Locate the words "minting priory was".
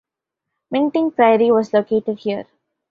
0.71-1.73